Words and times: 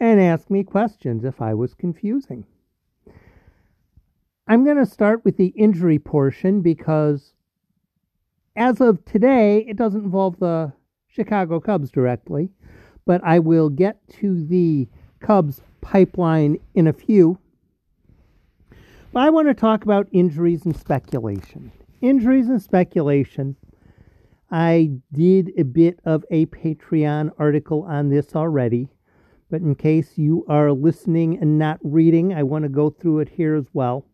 and 0.00 0.20
ask 0.20 0.50
me 0.50 0.64
questions 0.64 1.24
if 1.24 1.40
I 1.40 1.54
was 1.54 1.74
confusing. 1.74 2.46
I'm 4.46 4.64
going 4.64 4.76
to 4.76 4.86
start 4.86 5.24
with 5.24 5.36
the 5.36 5.48
injury 5.48 5.98
portion 5.98 6.60
because 6.60 7.32
as 8.56 8.80
of 8.80 9.04
today, 9.04 9.64
it 9.66 9.76
doesn't 9.76 10.04
involve 10.04 10.38
the 10.38 10.72
Chicago 11.08 11.60
Cubs 11.60 11.90
directly, 11.90 12.50
but 13.06 13.22
I 13.24 13.38
will 13.38 13.68
get 13.68 13.96
to 14.20 14.44
the 14.46 14.88
Cubs 15.20 15.62
pipeline 15.80 16.58
in 16.74 16.86
a 16.86 16.92
few. 16.92 17.38
But 19.12 19.22
I 19.22 19.30
want 19.30 19.48
to 19.48 19.54
talk 19.54 19.84
about 19.84 20.08
injuries 20.12 20.64
and 20.64 20.76
speculation. 20.76 21.72
Injuries 22.00 22.48
and 22.48 22.60
speculation. 22.60 23.56
I 24.50 24.90
did 25.12 25.52
a 25.56 25.62
bit 25.62 26.00
of 26.04 26.24
a 26.30 26.46
Patreon 26.46 27.30
article 27.38 27.82
on 27.84 28.10
this 28.10 28.36
already. 28.36 28.88
But 29.54 29.62
in 29.62 29.76
case 29.76 30.18
you 30.18 30.44
are 30.48 30.72
listening 30.72 31.38
and 31.38 31.60
not 31.60 31.78
reading, 31.84 32.34
I 32.34 32.42
want 32.42 32.64
to 32.64 32.68
go 32.68 32.90
through 32.90 33.20
it 33.20 33.28
here 33.28 33.54
as 33.54 33.66
well. 33.72 34.04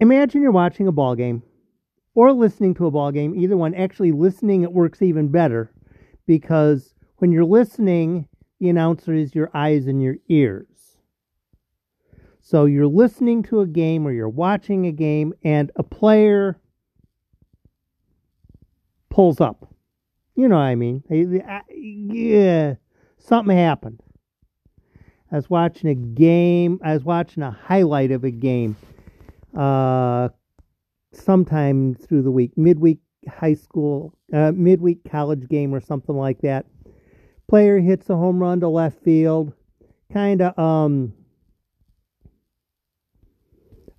Imagine 0.00 0.40
you're 0.40 0.50
watching 0.50 0.86
a 0.88 0.92
ball 0.92 1.14
game 1.14 1.42
or 2.14 2.32
listening 2.32 2.72
to 2.76 2.86
a 2.86 2.90
ball 2.90 3.12
game, 3.12 3.34
either 3.34 3.54
one. 3.54 3.74
Actually, 3.74 4.12
listening 4.12 4.62
it 4.62 4.72
works 4.72 5.02
even 5.02 5.28
better 5.28 5.70
because 6.26 6.94
when 7.18 7.32
you're 7.32 7.44
listening, 7.44 8.26
the 8.60 8.70
announcer 8.70 9.12
is 9.12 9.34
your 9.34 9.50
eyes 9.52 9.86
and 9.86 10.02
your 10.02 10.16
ears. 10.30 10.96
So 12.40 12.64
you're 12.64 12.86
listening 12.86 13.42
to 13.42 13.60
a 13.60 13.66
game 13.66 14.06
or 14.06 14.12
you're 14.12 14.26
watching 14.26 14.86
a 14.86 14.92
game, 14.92 15.34
and 15.44 15.70
a 15.76 15.82
player 15.82 16.58
pulls 19.10 19.38
up. 19.38 19.66
You 20.36 20.48
know 20.48 20.56
what 20.56 20.62
I 20.62 20.74
mean? 20.74 21.02
Yeah, 21.10 21.60
something 23.20 23.56
happened. 23.56 24.00
I 25.32 25.36
was 25.36 25.48
watching 25.48 25.90
a 25.90 25.94
game. 25.94 26.80
I 26.82 26.94
was 26.94 27.04
watching 27.04 27.42
a 27.42 27.50
highlight 27.50 28.10
of 28.10 28.24
a 28.24 28.30
game. 28.30 28.76
Uh, 29.56 30.30
sometime 31.12 31.94
through 31.94 32.22
the 32.22 32.30
week, 32.30 32.56
midweek 32.56 32.98
high 33.28 33.54
school, 33.54 34.14
uh, 34.32 34.52
midweek 34.54 35.08
college 35.08 35.48
game 35.48 35.74
or 35.74 35.80
something 35.80 36.16
like 36.16 36.40
that. 36.40 36.66
Player 37.48 37.78
hits 37.78 38.10
a 38.10 38.16
home 38.16 38.38
run 38.38 38.60
to 38.60 38.68
left 38.68 39.02
field. 39.02 39.52
Kind 40.12 40.42
of 40.42 40.58
um 40.58 41.12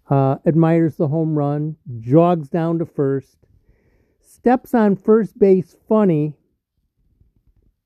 uh, 0.10 0.38
admires 0.46 0.98
the 0.98 1.08
home 1.08 1.38
run, 1.38 1.78
jogs 2.00 2.50
down 2.50 2.80
to 2.80 2.86
first, 2.86 3.38
steps 4.20 4.74
on 4.74 4.98
first 4.98 5.40
base 5.40 5.78
funny, 5.88 6.36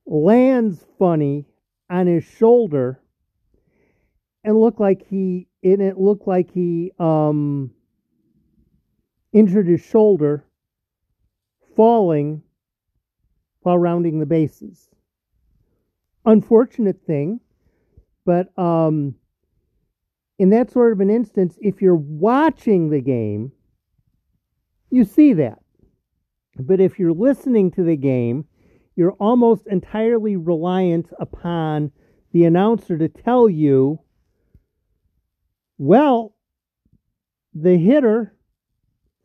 lands 0.06 0.86
funny 0.98 1.46
on 1.90 2.08
his 2.08 2.24
shoulder, 2.24 3.00
and 4.44 4.60
looked 4.60 4.80
like 4.80 5.06
he 5.08 5.48
and 5.64 5.82
it 5.82 5.98
looked 5.98 6.28
like 6.28 6.52
he 6.52 6.92
um, 7.00 7.72
injured 9.34 9.68
his 9.68 9.82
shoulder 9.82 10.46
falling 11.76 12.42
while 13.62 13.78
rounding 13.78 14.20
the 14.20 14.26
bases. 14.26 14.90
Unfortunate 16.26 17.02
thing, 17.06 17.40
but 18.26 18.58
um, 18.58 19.16
in 20.38 20.50
that 20.52 20.72
sort 20.72 20.92
of 20.92 21.00
an 21.00 21.10
instance, 21.10 21.58
if 21.62 21.82
you're 21.82 21.96
watching 21.96 22.90
the 22.90 23.02
game, 23.02 23.52
you 24.90 25.04
see 25.04 25.34
that. 25.34 25.60
But 26.58 26.80
if 26.80 27.00
you're 27.00 27.14
listening 27.14 27.72
to 27.72 27.84
the 27.84 27.98
game, 27.98 28.46
you're 28.96 29.14
almost 29.14 29.68
entirely 29.68 30.36
reliant 30.36 31.08
upon 31.20 31.92
the 32.32 32.46
announcer 32.46 32.98
to 32.98 33.10
tell 33.10 33.50
you, 33.50 34.00
well, 35.78 36.36
the 37.54 37.78
hitter 37.78 38.36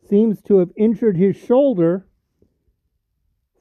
seems 0.09 0.43
to 0.43 0.59
have 0.59 0.71
injured 0.77 1.17
his 1.17 1.37
shoulder 1.37 2.07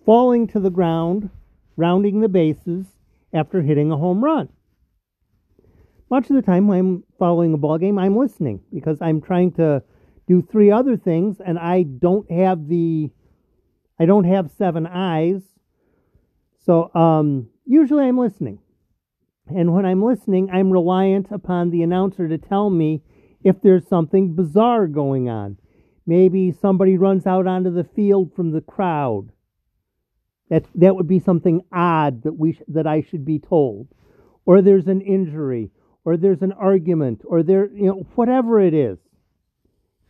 falling 0.06 0.48
to 0.48 0.60
the 0.60 0.72
ground, 0.72 1.30
rounding 1.76 2.22
the 2.22 2.30
bases 2.30 2.88
after 3.32 3.62
hitting 3.62 3.92
a 3.92 3.98
home 3.98 4.24
run. 4.24 4.50
Much 6.10 6.30
of 6.30 6.36
the 6.36 6.42
time 6.42 6.68
when 6.68 6.80
I'm 6.80 7.04
following 7.20 7.54
a 7.54 7.58
ball 7.58 7.78
game, 7.78 8.00
I'm 8.00 8.18
listening 8.18 8.62
because 8.74 8.98
I'm 9.02 9.22
trying 9.22 9.52
to 9.54 9.84
do 10.28 10.42
three 10.42 10.72
other 10.72 10.98
things 10.98 11.40
and 11.40 11.60
I 11.60 11.84
don't 11.84 12.30
have 12.32 12.68
the 12.68 13.12
I 14.00 14.06
don't 14.06 14.24
have 14.24 14.50
seven 14.58 14.88
eyes. 14.88 15.42
So 16.66 16.94
um, 16.94 17.50
usually 17.66 18.06
I'm 18.06 18.18
listening. 18.18 18.60
And 19.48 19.74
when 19.74 19.86
I'm 19.86 20.04
listening, 20.04 20.50
I'm 20.52 20.72
reliant 20.72 21.28
upon 21.32 21.72
the 21.72 21.82
announcer 21.82 22.28
to 22.28 22.38
tell 22.38 22.70
me 22.70 23.02
if 23.44 23.62
there's 23.62 23.88
something 23.88 24.36
bizarre 24.36 24.88
going 24.88 25.30
on. 25.30 25.58
Maybe 26.06 26.52
somebody 26.52 26.98
runs 26.98 27.26
out 27.26 27.48
onto 27.48 27.72
the 27.72 27.84
field 27.84 28.34
from 28.36 28.52
the 28.52 28.62
crowd. 28.62 29.32
That 30.50 30.66
that 30.76 30.96
would 30.96 31.08
be 31.08 31.20
something 31.20 31.62
odd 31.72 32.24
that 32.24 32.34
we 32.34 32.54
sh- 32.54 32.62
that 32.68 32.88
I 32.88 33.02
should 33.02 33.24
be 33.24 33.38
told. 33.38 33.88
Or 34.46 34.62
there's 34.62 34.88
an 34.88 35.02
injury, 35.02 35.70
or 36.04 36.18
there's 36.18 36.42
an 36.42 36.54
argument, 36.54 37.22
or 37.26 37.44
there 37.44 37.68
you 37.72 37.86
know 37.86 38.08
whatever 38.16 38.60
it 38.60 38.74
is. 38.74 38.98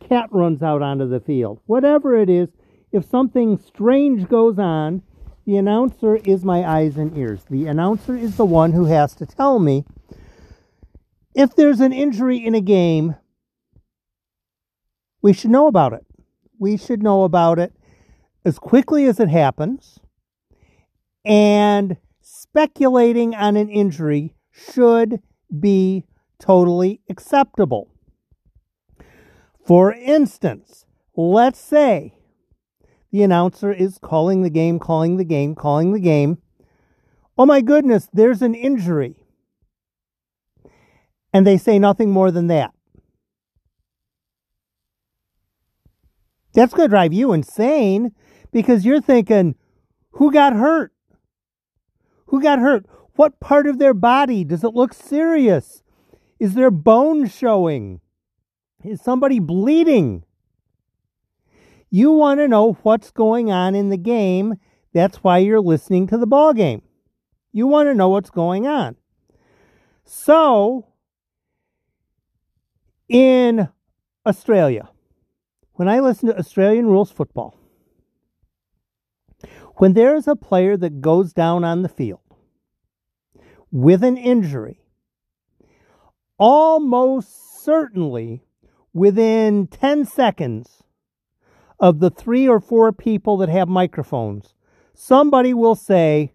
Cat 0.00 0.30
runs 0.32 0.62
out 0.62 0.80
onto 0.80 1.06
the 1.06 1.20
field. 1.20 1.60
Whatever 1.66 2.16
it 2.16 2.30
is, 2.30 2.48
if 2.90 3.04
something 3.04 3.58
strange 3.58 4.26
goes 4.28 4.58
on, 4.58 5.02
the 5.50 5.56
announcer 5.56 6.14
is 6.14 6.44
my 6.44 6.64
eyes 6.64 6.96
and 6.96 7.18
ears. 7.18 7.42
The 7.50 7.66
announcer 7.66 8.14
is 8.14 8.36
the 8.36 8.44
one 8.44 8.70
who 8.70 8.84
has 8.84 9.16
to 9.16 9.26
tell 9.26 9.58
me 9.58 9.84
if 11.34 11.56
there's 11.56 11.80
an 11.80 11.92
injury 11.92 12.36
in 12.36 12.54
a 12.54 12.60
game, 12.60 13.16
we 15.20 15.32
should 15.32 15.50
know 15.50 15.66
about 15.66 15.92
it. 15.92 16.06
We 16.60 16.76
should 16.76 17.02
know 17.02 17.24
about 17.24 17.58
it 17.58 17.72
as 18.44 18.60
quickly 18.60 19.06
as 19.06 19.18
it 19.18 19.28
happens. 19.28 19.98
And 21.24 21.96
speculating 22.20 23.34
on 23.34 23.56
an 23.56 23.68
injury 23.68 24.36
should 24.52 25.20
be 25.58 26.04
totally 26.38 27.00
acceptable. 27.10 27.90
For 29.66 29.92
instance, 29.92 30.84
let's 31.16 31.58
say 31.58 32.14
the 33.10 33.22
announcer 33.22 33.72
is 33.72 33.98
calling 33.98 34.42
the 34.42 34.50
game, 34.50 34.78
calling 34.78 35.16
the 35.16 35.24
game, 35.24 35.54
calling 35.54 35.92
the 35.92 36.00
game. 36.00 36.38
Oh 37.36 37.46
my 37.46 37.60
goodness, 37.60 38.08
there's 38.12 38.42
an 38.42 38.54
injury. 38.54 39.16
And 41.32 41.46
they 41.46 41.56
say 41.58 41.78
nothing 41.78 42.10
more 42.10 42.30
than 42.30 42.48
that. 42.48 42.72
That's 46.52 46.74
going 46.74 46.88
to 46.88 46.92
drive 46.92 47.12
you 47.12 47.32
insane 47.32 48.12
because 48.52 48.84
you're 48.84 49.00
thinking, 49.00 49.54
who 50.12 50.32
got 50.32 50.52
hurt? 50.52 50.92
Who 52.26 52.42
got 52.42 52.58
hurt? 52.58 52.86
What 53.14 53.40
part 53.40 53.66
of 53.66 53.78
their 53.78 53.94
body? 53.94 54.44
Does 54.44 54.64
it 54.64 54.74
look 54.74 54.92
serious? 54.92 55.82
Is 56.38 56.54
there 56.54 56.70
bone 56.70 57.28
showing? 57.28 58.00
Is 58.84 59.00
somebody 59.00 59.38
bleeding? 59.38 60.24
You 61.90 62.12
want 62.12 62.38
to 62.38 62.48
know 62.48 62.74
what's 62.82 63.10
going 63.10 63.50
on 63.50 63.74
in 63.74 63.90
the 63.90 63.96
game. 63.96 64.54
That's 64.92 65.18
why 65.18 65.38
you're 65.38 65.60
listening 65.60 66.06
to 66.08 66.18
the 66.18 66.26
ball 66.26 66.54
game. 66.54 66.82
You 67.52 67.66
want 67.66 67.88
to 67.88 67.94
know 67.94 68.08
what's 68.08 68.30
going 68.30 68.66
on. 68.66 68.96
So, 70.04 70.86
in 73.08 73.68
Australia, 74.24 74.88
when 75.72 75.88
I 75.88 75.98
listen 76.00 76.28
to 76.28 76.38
Australian 76.38 76.86
rules 76.86 77.10
football, 77.10 77.56
when 79.76 79.94
there 79.94 80.14
is 80.14 80.28
a 80.28 80.36
player 80.36 80.76
that 80.76 81.00
goes 81.00 81.32
down 81.32 81.64
on 81.64 81.82
the 81.82 81.88
field 81.88 82.20
with 83.72 84.04
an 84.04 84.16
injury, 84.16 84.80
almost 86.38 87.64
certainly 87.64 88.44
within 88.92 89.66
10 89.66 90.04
seconds, 90.04 90.79
of 91.80 92.00
the 92.00 92.10
three 92.10 92.46
or 92.48 92.60
four 92.60 92.92
people 92.92 93.36
that 93.38 93.48
have 93.48 93.68
microphones, 93.68 94.54
somebody 94.94 95.54
will 95.54 95.74
say, 95.74 96.34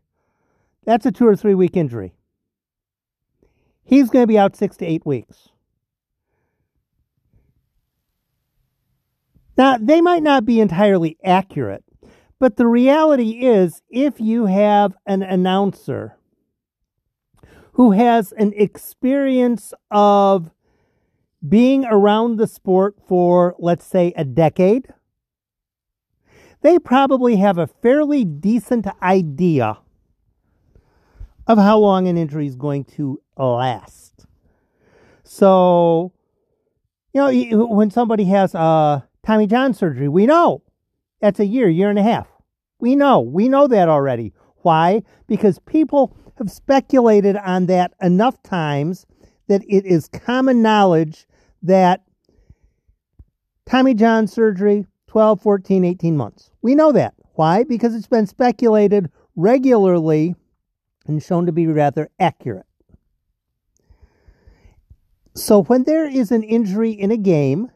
that's 0.86 1.06
a 1.06 1.12
two 1.12 1.28
or 1.28 1.36
three 1.36 1.56
week 1.56 1.78
injury. 1.78 2.14
he's 3.84 4.10
going 4.10 4.24
to 4.24 4.28
be 4.28 4.38
out 4.38 4.56
six 4.56 4.76
to 4.78 4.86
eight 4.86 5.06
weeks. 5.06 5.50
Now, 9.58 9.78
they 9.78 10.02
might 10.02 10.24
not 10.24 10.46
be 10.46 10.60
entirely 10.60 11.18
accurate, 11.24 11.84
but 12.40 12.58
the 12.58 12.68
reality 12.68 13.46
is 13.46 13.82
if 13.90 14.20
you 14.20 14.48
have 14.48 14.96
an 15.06 15.24
announcer 15.24 16.18
who 17.74 17.92
has 17.92 18.34
an 18.34 18.54
experience 18.56 19.74
of 19.92 20.52
being 21.48 21.86
around 21.86 22.38
the 22.38 22.48
sport 22.48 22.96
for, 23.08 23.56
let's 23.60 23.86
say, 23.86 24.14
a 24.18 24.26
decade, 24.26 24.88
they 26.66 26.80
probably 26.80 27.36
have 27.36 27.60
a 27.60 27.68
fairly 27.68 28.26
decent 28.26 28.88
idea 29.00 29.78
of 31.46 31.60
how 31.60 31.78
long 31.78 32.08
an 32.08 32.18
injury 32.18 32.48
is 32.48 32.56
going 32.56 32.84
to 32.84 33.22
last. 33.38 34.26
So, 35.24 36.12
you 37.14 37.22
know, 37.22 37.66
when 37.68 37.92
somebody 37.92 38.24
has 38.26 38.56
a 38.56 39.08
Tommy 39.24 39.46
John 39.46 39.76
surgery, 39.76 40.10
we 40.10 40.26
know 40.26 40.64
that's 41.22 41.40
a 41.40 41.46
year, 41.46 41.70
year 41.70 41.92
and 41.92 42.00
a 42.00 42.04
half. 42.04 42.28
We 42.80 42.96
know. 42.96 43.20
We 43.20 43.48
know 43.48 43.68
that 43.68 43.88
already. 43.88 44.34
Why? 44.64 45.04
Because 45.28 45.60
people 45.68 46.18
have 46.40 46.50
speculated 46.50 47.36
on 47.36 47.68
that 47.68 47.94
enough 48.02 48.42
times 48.42 49.06
that 49.50 49.62
it 49.70 49.86
is 49.86 50.08
common 50.08 50.64
knowledge 50.64 51.28
that 51.62 52.02
Tommy 53.68 53.94
John 53.94 54.26
surgery, 54.26 54.88
12, 55.16 55.40
14, 55.40 55.86
18 55.86 56.18
months. 56.18 56.52
We 56.62 56.76
know 56.76 56.92
that. 56.92 57.14
Why? 57.36 57.64
Because 57.64 57.96
it's 57.96 58.06
been 58.06 58.28
speculated 58.28 59.10
regularly 59.38 60.36
and 61.08 61.24
shown 61.24 61.46
to 61.46 61.54
be 61.54 61.68
rather 61.68 62.10
accurate. 62.20 62.66
So 65.34 65.64
when 65.64 65.84
there 65.84 66.06
is 66.06 66.34
an 66.34 66.44
injury 66.44 66.92
in 66.92 67.12
a 67.12 67.18
game, 67.18 67.72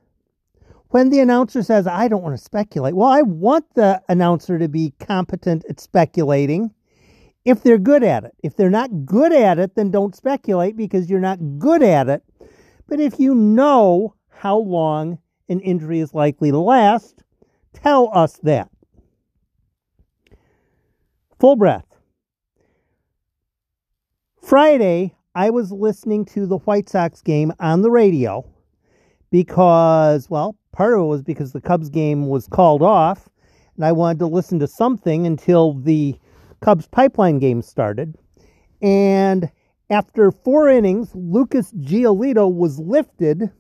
when 0.89 1.12
the 1.12 1.21
announcer 1.21 1.63
says, 1.63 1.88
I 1.88 2.09
don't 2.09 2.24
want 2.24 2.38
to 2.38 2.44
speculate, 2.44 2.94
well, 2.94 3.07
I 3.07 3.21
want 3.21 3.74
the 3.74 4.01
announcer 4.09 4.59
to 4.59 4.68
be 4.68 4.94
competent 5.00 5.63
at 5.69 5.80
speculating 5.80 6.74
if 7.45 7.63
they're 7.63 7.77
good 7.77 8.03
at 8.03 8.25
it. 8.25 8.35
If 8.44 8.57
they're 8.57 8.69
not 8.69 9.06
good 9.06 9.31
at 9.31 9.59
it, 9.59 9.75
then 9.75 9.92
don't 9.92 10.13
speculate 10.13 10.75
because 10.75 11.09
you're 11.09 11.21
not 11.21 11.39
good 11.57 11.83
at 11.83 12.09
it. 12.09 12.21
But 12.89 13.00
if 13.00 13.18
you 13.18 13.33
know 13.33 14.15
how 14.27 14.57
long 14.57 15.19
an 15.47 15.62
injury 15.62 16.01
is 16.01 16.13
likely 16.13 16.51
to 16.51 16.59
last, 16.59 17.24
tell 17.74 18.10
us 18.13 18.39
that. 18.44 18.69
Full 21.39 21.56
breath. 21.56 21.86
Friday, 24.42 25.16
I 25.36 25.51
was 25.51 25.71
listening 25.71 26.25
to 26.25 26.45
the 26.45 26.57
White 26.57 26.89
Sox 26.89 27.21
game 27.21 27.54
on 27.60 27.81
the 27.81 27.92
radio 27.92 28.45
because, 29.30 30.30
well, 30.30 30.57
part 30.71 30.94
of 30.94 31.01
it 31.01 31.06
was 31.06 31.21
because 31.21 31.54
the 31.54 31.62
Cubs 31.62 31.89
game 31.89 32.27
was 32.27 32.48
called 32.48 32.81
off, 32.81 33.30
and 33.75 33.86
I 33.86 33.92
wanted 33.92 34.19
to 34.19 34.27
listen 34.27 34.60
to 34.60 34.68
something 34.68 35.25
until 35.25 35.74
the 35.74 36.18
Cubs 36.62 36.88
pipeline 36.88 37.39
game 37.39 37.62
started. 37.62 38.16
And 38.81 39.51
after 39.89 40.31
four 40.31 40.68
innings, 40.68 41.12
Lucas 41.13 41.71
Giolito 41.74 42.51
was 42.54 42.80
lifted 42.80 43.51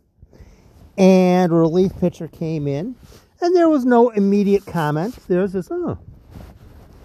and 0.97 1.51
a 1.51 1.55
relief 1.55 1.91
pitcher 1.99 2.27
came 2.27 2.67
in. 2.67 2.95
And 3.41 3.55
there 3.55 3.69
was 3.69 3.85
no 3.85 4.09
immediate 4.09 4.65
comment. 4.65 5.15
There 5.27 5.41
was 5.41 5.53
just, 5.53 5.71
oh, 5.71 5.97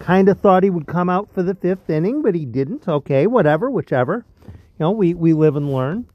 kind 0.00 0.28
of 0.28 0.40
thought 0.40 0.64
he 0.64 0.70
would 0.70 0.86
come 0.86 1.08
out 1.08 1.32
for 1.32 1.42
the 1.42 1.54
fifth 1.54 1.88
inning, 1.88 2.22
but 2.22 2.34
he 2.34 2.44
didn't. 2.44 2.88
Okay, 2.88 3.26
whatever, 3.26 3.70
whichever. 3.70 4.26
You 4.44 4.52
know, 4.80 4.90
we, 4.90 5.14
we 5.14 5.32
live 5.32 5.56
and 5.56 5.72
learn. 5.72 6.06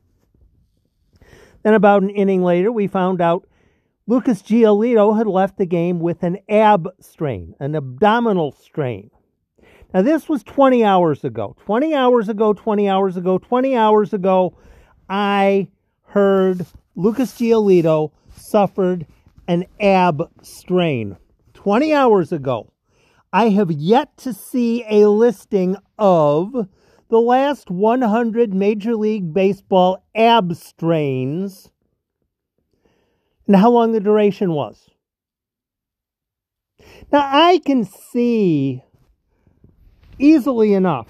Then 1.64 1.74
about 1.74 2.04
an 2.04 2.10
inning 2.10 2.44
later, 2.44 2.72
we 2.72 2.88
found 2.88 3.22
out 3.22 3.48
Lucas 4.08 4.42
Giolito 4.42 5.18
had 5.18 5.28
left 5.28 5.58
the 5.58 5.66
game 5.66 6.00
with 6.00 6.24
an 6.24 6.40
ab 6.50 6.90
strain, 7.00 7.56
an 7.60 7.76
abdominal 7.76 8.52
strain. 8.52 9.12
Now, 9.94 10.02
this 10.02 10.30
was 10.30 10.44
20 10.44 10.84
hours 10.84 11.24
ago. 11.24 11.56
20 11.66 11.96
hours 11.96 12.30
ago, 12.30 12.54
20 12.54 12.90
hours 12.90 13.18
ago, 13.18 13.38
20 13.38 13.76
hours 13.76 14.14
ago, 14.14 14.58
I 15.10 15.70
heard 16.04 16.66
Lucas 16.96 17.34
Giolito 17.34 18.12
suffered 18.36 19.06
an 19.50 19.66
ab 19.82 20.30
strain. 20.44 21.18
20 21.56 21.92
hours 21.92 22.32
ago. 22.32 22.72
I 23.34 23.50
have 23.50 23.72
yet 23.72 24.16
to 24.18 24.32
see 24.32 24.86
a 24.88 25.08
listing 25.08 25.76
of 25.98 26.68
the 27.10 27.20
last 27.20 27.72
100 27.72 28.54
Major 28.54 28.96
League 28.96 29.34
Baseball 29.34 30.04
ab 30.14 30.56
strains 30.56 31.70
and 33.48 33.56
how 33.56 33.72
long 33.72 33.92
the 33.92 34.00
duration 34.00 34.52
was. 34.52 34.88
Now, 37.12 37.28
I 37.32 37.60
can 37.66 37.86
see 37.86 38.84
easily 40.20 40.74
enough 40.76 41.08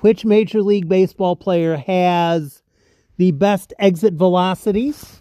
which 0.00 0.24
Major 0.24 0.62
League 0.62 0.88
Baseball 0.88 1.36
player 1.36 1.76
has 1.76 2.62
the 3.18 3.32
best 3.32 3.74
exit 3.78 4.14
velocities, 4.14 5.19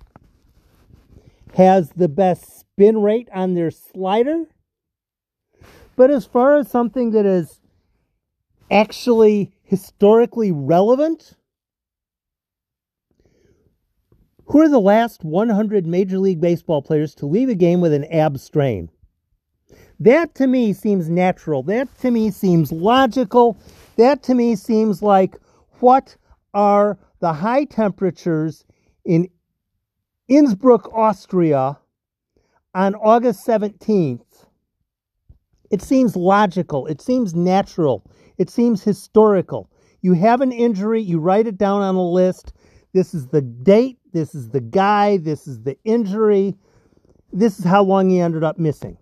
has 1.55 1.91
the 1.91 2.07
best 2.07 2.59
spin 2.59 3.01
rate 3.01 3.29
on 3.33 3.53
their 3.53 3.71
slider. 3.71 4.45
But 5.95 6.11
as 6.11 6.25
far 6.25 6.55
as 6.55 6.69
something 6.69 7.11
that 7.11 7.25
is 7.25 7.59
actually 8.71 9.51
historically 9.63 10.51
relevant, 10.51 11.33
who 14.45 14.61
are 14.61 14.69
the 14.69 14.79
last 14.79 15.23
100 15.23 15.85
Major 15.85 16.17
League 16.17 16.41
Baseball 16.41 16.81
players 16.81 17.13
to 17.15 17.25
leave 17.25 17.49
a 17.49 17.55
game 17.55 17.81
with 17.81 17.93
an 17.93 18.05
ab 18.05 18.39
strain? 18.39 18.89
That 19.99 20.33
to 20.35 20.47
me 20.47 20.73
seems 20.73 21.09
natural. 21.09 21.61
That 21.63 21.87
to 21.99 22.09
me 22.09 22.31
seems 22.31 22.71
logical. 22.71 23.57
That 23.97 24.23
to 24.23 24.33
me 24.33 24.55
seems 24.55 25.03
like 25.03 25.35
what 25.81 26.15
are 26.53 26.97
the 27.19 27.33
high 27.33 27.65
temperatures 27.65 28.63
in 29.05 29.27
Innsbruck, 30.29 30.93
Austria 30.93 31.79
on 32.75 32.93
August 32.95 33.45
17th. 33.47 34.45
It 35.71 35.81
seems 35.81 36.15
logical. 36.15 36.85
It 36.85 37.01
seems 37.01 37.33
natural. 37.33 38.03
It 38.37 38.49
seems 38.49 38.83
historical. 38.83 39.69
You 40.01 40.13
have 40.13 40.41
an 40.41 40.51
injury, 40.51 41.01
you 41.01 41.19
write 41.19 41.47
it 41.47 41.57
down 41.57 41.81
on 41.81 41.95
a 41.95 42.09
list. 42.09 42.53
This 42.93 43.13
is 43.13 43.27
the 43.27 43.41
date, 43.41 43.97
this 44.13 44.33
is 44.33 44.49
the 44.49 44.61
guy, 44.61 45.17
this 45.17 45.47
is 45.47 45.61
the 45.63 45.77
injury, 45.83 46.55
this 47.33 47.59
is 47.59 47.65
how 47.65 47.83
long 47.83 48.09
he 48.09 48.19
ended 48.19 48.43
up 48.43 48.57
missing. 48.57 48.97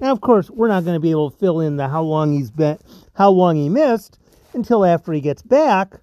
Now, 0.00 0.12
of 0.12 0.20
course, 0.20 0.50
we're 0.50 0.68
not 0.68 0.84
going 0.84 0.94
to 0.94 1.00
be 1.00 1.10
able 1.10 1.30
to 1.30 1.38
fill 1.38 1.60
in 1.60 1.76
the 1.76 1.88
how 1.88 2.02
long 2.02 2.32
he's 2.32 2.50
been, 2.50 2.78
how 3.14 3.30
long 3.30 3.56
he 3.56 3.68
missed 3.68 4.18
until 4.52 4.84
after 4.84 5.12
he 5.12 5.20
gets 5.20 5.42
back, 5.42 5.94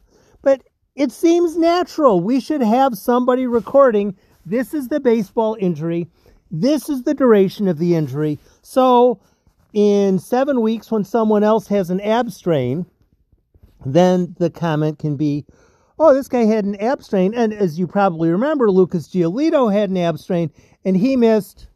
but 0.41 0.63
it 0.96 1.12
seems 1.12 1.58
natural. 1.58 2.20
We 2.20 2.39
should 2.39 2.62
have 2.62 2.98
somebody 2.98 3.46
recording. 3.46 4.15
This 4.46 4.74
is 4.74 4.88
the 4.88 5.00
baseball 5.00 5.56
injury. 5.60 6.08
This 6.52 6.90
is 6.90 7.04
the 7.04 7.14
duration 7.14 7.68
of 7.68 7.78
the 7.78 7.96
injury. 7.96 8.40
So, 8.62 9.20
in 9.74 10.20
seven 10.20 10.62
weeks, 10.62 10.92
when 10.92 11.04
someone 11.04 11.44
else 11.44 11.68
has 11.68 11.90
an 11.90 12.00
ab 12.02 12.32
strain, 12.32 12.86
then 13.86 14.36
the 14.38 14.50
comment 14.50 15.00
can 15.00 15.16
be, 15.16 15.46
oh, 15.98 16.14
this 16.14 16.28
guy 16.28 16.44
had 16.44 16.66
an 16.66 16.76
ab 16.76 17.04
strain. 17.04 17.34
And 17.34 17.54
as 17.54 17.80
you 17.80 17.88
probably 17.88 18.30
remember, 18.30 18.70
Lucas 18.70 19.08
Giolito 19.08 19.74
had 19.74 19.90
an 19.90 19.98
ab 19.98 20.20
strain 20.20 20.52
and 20.86 20.96
he 20.96 21.16
missed 21.16 21.68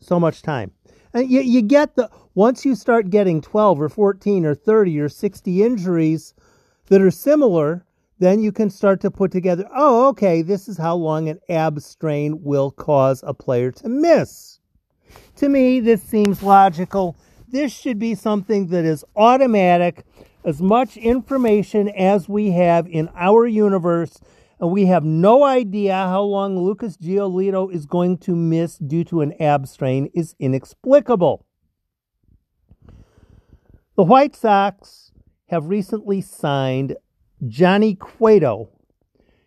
so 0.00 0.18
much 0.18 0.42
time. 0.42 0.72
And 1.14 1.30
you, 1.30 1.40
you 1.40 1.62
get 1.62 1.94
the 1.94 2.10
once 2.34 2.64
you 2.64 2.74
start 2.74 3.10
getting 3.10 3.40
12 3.40 3.80
or 3.80 3.88
14 3.88 4.44
or 4.44 4.54
30 4.54 5.00
or 5.00 5.08
60 5.08 5.62
injuries 5.62 6.34
that 6.86 7.00
are 7.00 7.10
similar, 7.10 7.84
then 8.18 8.40
you 8.40 8.52
can 8.52 8.70
start 8.70 9.00
to 9.00 9.10
put 9.10 9.30
together, 9.30 9.68
oh, 9.74 10.08
okay, 10.08 10.42
this 10.42 10.68
is 10.68 10.76
how 10.76 10.96
long 10.96 11.28
an 11.28 11.38
ab 11.48 11.80
strain 11.80 12.42
will 12.42 12.70
cause 12.70 13.22
a 13.26 13.34
player 13.34 13.70
to 13.72 13.88
miss. 13.88 14.58
To 15.36 15.48
me, 15.48 15.80
this 15.80 16.02
seems 16.02 16.42
logical. 16.42 17.16
This 17.48 17.72
should 17.72 17.98
be 17.98 18.14
something 18.14 18.68
that 18.68 18.84
is 18.84 19.04
automatic. 19.16 20.04
As 20.44 20.60
much 20.60 20.96
information 20.96 21.88
as 21.88 22.28
we 22.28 22.50
have 22.52 22.86
in 22.88 23.08
our 23.14 23.46
universe 23.46 24.18
and 24.60 24.70
we 24.70 24.86
have 24.86 25.04
no 25.04 25.44
idea 25.44 25.94
how 25.94 26.22
long 26.22 26.58
Lucas 26.58 26.96
Giolito 26.96 27.72
is 27.72 27.86
going 27.86 28.18
to 28.18 28.34
miss 28.34 28.76
due 28.78 29.04
to 29.04 29.20
an 29.20 29.32
ab 29.40 29.66
strain 29.66 30.10
is 30.14 30.34
inexplicable. 30.38 31.44
The 33.96 34.02
White 34.02 34.34
Sox 34.34 35.12
have 35.46 35.68
recently 35.68 36.20
signed 36.20 36.96
Johnny 37.46 37.94
Cueto 37.94 38.68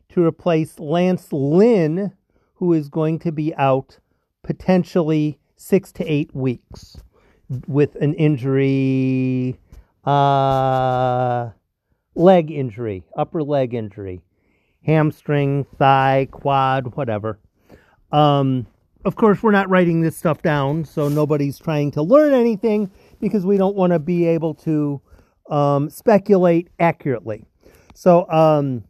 to 0.10 0.24
replace 0.24 0.79
Lance 0.79 1.31
Lynn, 1.31 2.13
who 2.55 2.74
is 2.74 2.89
going 2.89 3.19
to 3.19 3.31
be 3.31 3.53
out 3.55 4.00
potentially 4.43 5.39
six 5.55 5.91
to 5.93 6.03
eight 6.05 6.33
weeks 6.36 6.98
with 7.67 7.95
an 7.95 8.13
injury. 8.15 9.60
Uh, 10.05 11.51
leg 12.15 12.51
injury, 12.51 13.03
upper 13.15 13.43
leg 13.43 13.74
injury, 13.74 14.21
hamstring, 14.86 15.65
thigh, 15.77 16.27
quad, 16.31 16.95
whatever. 16.95 17.39
Um, 18.12 18.67
of 19.05 19.15
course, 19.15 19.41
we're 19.41 19.51
not 19.51 19.69
writing 19.69 20.01
this 20.01 20.17
stuff 20.17 20.41
down, 20.41 20.86
so 20.86 21.07
nobody's 21.07 21.57
trying 21.57 21.91
to 21.91 22.01
learn 22.01 22.33
anything 22.33 22.91
because 23.19 23.45
we 23.45 23.57
don't 23.57 23.75
want 23.75 23.93
to 23.93 24.00
be 24.00 24.25
able 24.25 24.53
to 24.55 25.01
um, 25.50 25.89
speculate 25.89 26.69
accurately. 26.79 27.45
So, 27.93 28.29
um, 28.29 28.83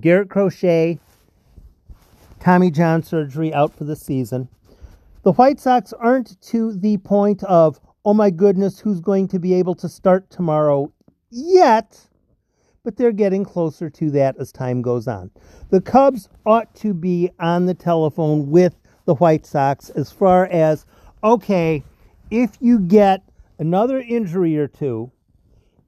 Garrett 0.00 0.30
Crochet, 0.30 0.98
Tommy 2.40 2.70
John 2.70 3.02
surgery 3.02 3.52
out 3.52 3.74
for 3.74 3.84
the 3.84 3.96
season. 3.96 4.48
The 5.22 5.32
White 5.32 5.60
Sox 5.60 5.92
aren't 5.92 6.40
to 6.42 6.72
the 6.72 6.98
point 6.98 7.42
of, 7.44 7.80
oh 8.04 8.14
my 8.14 8.30
goodness, 8.30 8.78
who's 8.78 9.00
going 9.00 9.28
to 9.28 9.38
be 9.38 9.54
able 9.54 9.74
to 9.76 9.88
start 9.88 10.30
tomorrow 10.30 10.92
yet, 11.30 12.00
but 12.84 12.96
they're 12.96 13.12
getting 13.12 13.44
closer 13.44 13.90
to 13.90 14.10
that 14.12 14.36
as 14.38 14.52
time 14.52 14.80
goes 14.80 15.08
on. 15.08 15.30
The 15.70 15.80
Cubs 15.80 16.28
ought 16.46 16.74
to 16.76 16.94
be 16.94 17.30
on 17.40 17.66
the 17.66 17.74
telephone 17.74 18.50
with 18.50 18.76
the 19.04 19.14
White 19.16 19.44
Sox 19.44 19.90
as 19.90 20.12
far 20.12 20.46
as, 20.46 20.86
okay, 21.24 21.82
if 22.30 22.56
you 22.60 22.78
get 22.78 23.22
another 23.58 24.00
injury 24.00 24.56
or 24.56 24.68
two, 24.68 25.10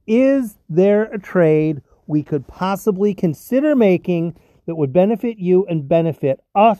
is 0.07 0.57
there 0.69 1.05
a 1.05 1.19
trade 1.19 1.83
we 2.11 2.23
could 2.23 2.47
possibly 2.47 3.14
consider 3.14 3.75
making 3.75 4.37
that 4.67 4.75
would 4.75 4.93
benefit 4.93 5.38
you 5.38 5.64
and 5.67 5.88
benefit 5.88 6.40
us? 6.55 6.79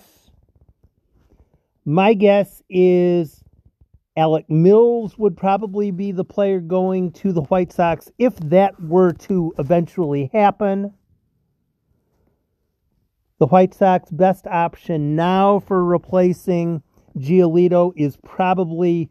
My 1.85 2.15
guess 2.15 2.63
is 2.69 3.43
Alec 4.17 4.51
Mills 4.51 5.17
would 5.17 5.37
probably 5.37 5.91
be 5.93 6.13
the 6.13 6.25
player 6.25 6.61
going 6.61 7.13
to 7.13 7.33
the 7.33 7.43
White 7.43 7.73
Sox 7.73 8.11
if 8.19 8.37
that 8.41 8.79
were 8.83 9.13
to 9.13 9.55
eventually 9.59 10.31
happen. 10.33 10.93
The 13.39 13.47
White 13.47 13.73
Sox 13.73 14.11
best 14.11 14.47
option 14.47 15.17
now 15.17 15.61
for 15.61 15.83
replacing 15.83 16.83
Giolito 17.17 17.93
is 17.97 18.19
probably 18.19 19.11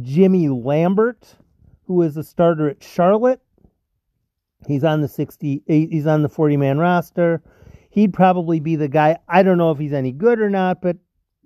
Jimmy 0.00 0.48
Lambert, 0.48 1.36
who 1.84 2.02
is 2.02 2.16
a 2.16 2.24
starter 2.24 2.68
at 2.68 2.82
Charlotte. 2.82 3.40
He's 4.66 4.84
on 4.84 5.00
the 5.00 5.08
60 5.08 5.62
eh, 5.68 5.86
he's 5.90 6.06
on 6.06 6.22
the 6.22 6.28
40 6.28 6.56
man 6.56 6.78
roster. 6.78 7.42
He'd 7.90 8.12
probably 8.12 8.60
be 8.60 8.76
the 8.76 8.88
guy. 8.88 9.18
I 9.28 9.42
don't 9.42 9.58
know 9.58 9.70
if 9.70 9.78
he's 9.78 9.92
any 9.92 10.12
good 10.12 10.40
or 10.40 10.50
not, 10.50 10.82
but 10.82 10.96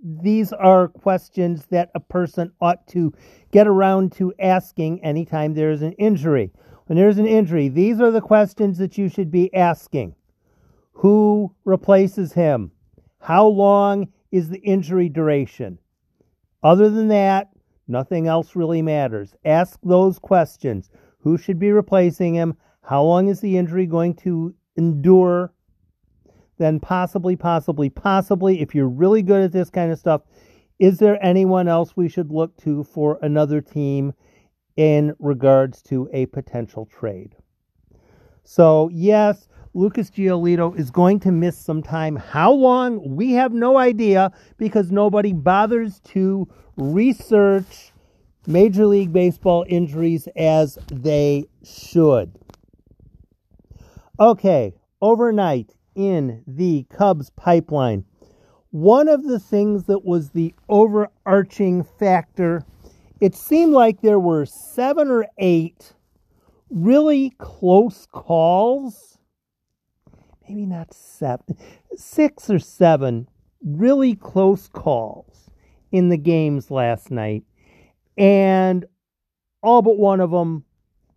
these 0.03 0.53
are 0.53 0.89
questions 0.89 1.67
that 1.67 1.91
a 1.95 2.01
person 2.01 2.53
ought 2.61 2.87
to 2.89 3.13
get 3.53 3.69
around 3.69 4.13
to 4.13 4.35
asking 4.41 5.03
anytime 5.05 5.55
there 5.55 5.71
is 5.71 5.83
an 5.83 5.93
injury. 5.93 6.51
When 6.87 6.99
there's 6.99 7.19
an 7.19 7.27
injury, 7.27 7.69
these 7.69 8.01
are 8.01 8.11
the 8.11 8.21
questions 8.21 8.79
that 8.79 8.99
you 8.99 9.09
should 9.09 9.31
be 9.31 9.55
asking. 9.55 10.17
Who 10.95 11.55
replaces 11.65 12.33
him? 12.33 12.73
How 13.21 13.47
long 13.47 14.09
is 14.33 14.49
the 14.49 14.59
injury 14.59 15.09
duration? 15.09 15.79
Other 16.63 16.91
than 16.91 17.09
that, 17.09 17.51
nothing 17.87 18.27
else 18.27 18.57
really 18.57 18.83
matters. 18.83 19.35
Ask 19.45 19.79
those 19.85 20.19
questions. 20.19 20.91
Who 21.21 21.39
should 21.39 21.61
be 21.61 21.71
replacing 21.71 22.35
him? 22.35 22.57
How 22.83 23.03
long 23.03 23.29
is 23.29 23.41
the 23.41 23.57
injury 23.57 23.87
going 23.87 24.15
to 24.17 24.55
endure? 24.77 25.53
Then, 26.59 26.81
possibly, 26.81 27.37
possibly, 27.37 27.89
possibly, 27.91 28.61
if 28.61 28.75
you're 28.75 28.89
really 28.89 29.23
good 29.23 29.43
at 29.43 29.53
this 29.53 29.71
kind 29.71 29.91
of 29.91 29.99
stuff, 29.99 30.23
is 30.79 30.99
there 30.99 31.19
anyone 31.25 31.69
else 31.69 31.97
we 31.97 32.09
should 32.09 32.31
look 32.31 32.57
to 32.59 32.85
for 32.85 33.19
another 33.23 33.61
team 33.61 34.13
in 34.77 35.15
regards 35.19 35.83
to 35.83 36.09
a 36.13 36.27
potential 36.27 36.87
trade? 36.87 37.37
So, 38.45 38.91
yes, 38.93 39.49
Lucas 39.75 40.11
Giolito 40.11 40.77
is 40.77 40.91
going 40.91 41.21
to 41.21 41.33
miss 41.33 41.57
some 41.57 41.83
time. 41.83 42.17
How 42.17 42.53
long? 42.53 43.17
We 43.17 43.33
have 43.33 43.53
no 43.53 43.79
idea 43.79 44.33
because 44.59 44.91
nobody 44.91 45.33
bothers 45.33 46.01
to 46.09 46.49
research 46.77 47.93
Major 48.47 48.87
League 48.87 49.13
Baseball 49.13 49.65
injuries 49.69 50.29
as 50.37 50.79
they 50.91 51.47
should. 51.63 52.39
Okay, 54.23 54.73
overnight 55.01 55.75
in 55.97 56.45
the 56.47 56.87
Cubs 56.97 57.31
pipeline, 57.31 58.05
one 58.71 59.09
of 59.09 59.25
the 59.25 59.41
things 59.41 59.87
that 59.87 60.05
was 60.05 60.31
the 60.31 60.55
overarching 60.69 61.83
factor, 61.83 62.65
it 63.21 63.35
seemed 63.35 63.73
like 63.73 64.01
there 64.01 64.21
were 64.21 64.47
seven 64.47 65.09
or 65.09 65.27
eight 65.39 65.95
really 66.71 67.31
close 67.39 68.07
calls. 68.13 69.19
Maybe 70.49 70.67
not 70.67 70.95
seven, 70.95 71.59
six 71.97 72.49
or 72.49 72.61
seven 72.61 73.27
really 73.61 74.15
close 74.15 74.69
calls 74.69 75.51
in 75.91 76.11
the 76.11 76.17
games 76.17 76.71
last 76.71 77.11
night. 77.11 77.43
And 78.17 78.87
all 79.65 79.83
but 79.83 79.99
one 79.99 80.21
of 80.21 80.31
them 80.31 80.65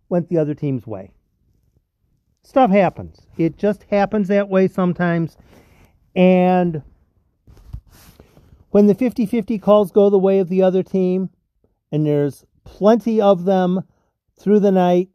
went 0.08 0.28
the 0.28 0.38
other 0.38 0.54
team's 0.54 0.88
way 0.88 1.12
stuff 2.46 2.70
happens. 2.70 3.26
It 3.36 3.58
just 3.58 3.82
happens 3.90 4.28
that 4.28 4.48
way 4.48 4.68
sometimes. 4.68 5.36
And 6.14 6.82
when 8.70 8.86
the 8.86 8.94
50 8.94 9.26
50 9.26 9.58
calls 9.58 9.90
go 9.90 10.08
the 10.10 10.18
way 10.18 10.38
of 10.38 10.48
the 10.48 10.62
other 10.62 10.82
team, 10.82 11.30
and 11.90 12.06
there's 12.06 12.44
plenty 12.64 13.20
of 13.20 13.44
them 13.44 13.82
through 14.38 14.60
the 14.60 14.70
night, 14.70 15.08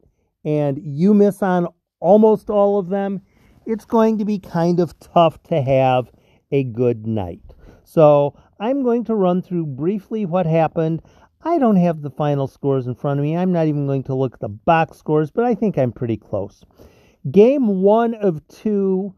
and 0.43 0.77
you 0.83 1.13
miss 1.13 1.41
on 1.41 1.67
almost 1.99 2.49
all 2.49 2.77
of 2.77 2.89
them, 2.89 3.21
it's 3.65 3.85
going 3.85 4.17
to 4.17 4.25
be 4.25 4.37
kind 4.37 4.79
of 4.79 4.99
tough 4.99 5.41
to 5.43 5.61
have 5.61 6.11
a 6.51 6.63
good 6.63 7.07
night. 7.07 7.41
So 7.85 8.37
I'm 8.59 8.83
going 8.83 9.05
to 9.05 9.15
run 9.15 9.41
through 9.41 9.67
briefly 9.67 10.25
what 10.25 10.45
happened. 10.45 11.01
I 11.43 11.59
don't 11.59 11.77
have 11.77 12.01
the 12.01 12.11
final 12.11 12.47
scores 12.47 12.87
in 12.87 12.95
front 12.95 13.19
of 13.19 13.23
me. 13.23 13.37
I'm 13.37 13.53
not 13.53 13.67
even 13.67 13.87
going 13.87 14.03
to 14.03 14.15
look 14.15 14.33
at 14.33 14.39
the 14.41 14.49
box 14.49 14.97
scores, 14.97 15.31
but 15.31 15.45
I 15.45 15.55
think 15.55 15.77
I'm 15.77 15.91
pretty 15.91 16.17
close. 16.17 16.63
Game 17.29 17.81
one 17.81 18.15
of 18.15 18.47
two, 18.47 19.13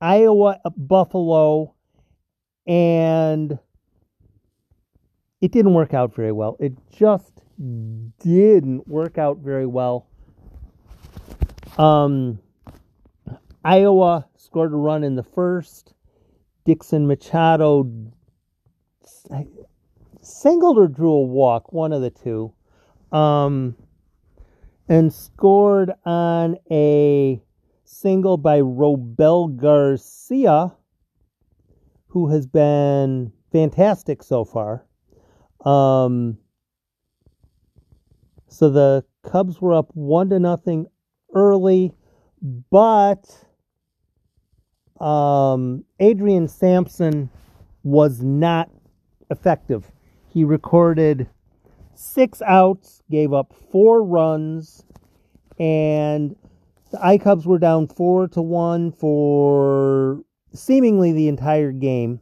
Iowa 0.00 0.60
Buffalo, 0.76 1.74
and 2.66 3.58
it 5.40 5.50
didn't 5.52 5.74
work 5.74 5.94
out 5.94 6.14
very 6.14 6.32
well. 6.32 6.56
It 6.60 6.74
just 6.92 7.32
didn't 8.18 8.86
work 8.86 9.16
out 9.16 9.38
very 9.38 9.66
well. 9.66 10.08
Um, 11.78 12.38
Iowa 13.64 14.28
scored 14.36 14.72
a 14.72 14.76
run 14.76 15.04
in 15.04 15.16
the 15.16 15.22
first. 15.22 15.94
Dixon 16.64 17.06
Machado 17.06 17.90
singled 20.20 20.78
or 20.78 20.86
drew 20.86 21.12
a 21.12 21.22
walk, 21.22 21.72
one 21.72 21.92
of 21.92 22.02
the 22.02 22.10
two. 22.10 22.52
Um, 23.10 23.76
and 24.92 25.10
scored 25.10 25.90
on 26.04 26.54
a 26.70 27.40
single 27.82 28.36
by 28.36 28.60
Robel 28.60 29.56
Garcia, 29.56 30.74
who 32.08 32.28
has 32.28 32.46
been 32.46 33.32
fantastic 33.50 34.22
so 34.22 34.44
far. 34.44 34.84
Um, 35.64 36.36
so 38.48 38.68
the 38.68 39.02
Cubs 39.22 39.62
were 39.62 39.72
up 39.72 39.88
one 39.94 40.28
to 40.28 40.38
nothing 40.38 40.84
early, 41.34 41.94
but 42.70 43.46
um, 45.00 45.86
Adrian 46.00 46.48
Sampson 46.48 47.30
was 47.82 48.20
not 48.20 48.70
effective. 49.30 49.90
He 50.28 50.44
recorded 50.44 51.30
six 52.02 52.42
outs, 52.42 53.02
gave 53.10 53.32
up 53.32 53.54
four 53.70 54.02
runs, 54.02 54.84
and 55.58 56.36
the 56.90 56.98
iCubs 56.98 57.46
were 57.46 57.58
down 57.58 57.86
four 57.86 58.28
to 58.28 58.42
one 58.42 58.90
for 58.92 60.20
seemingly 60.52 61.12
the 61.12 61.28
entire 61.28 61.72
game. 61.72 62.20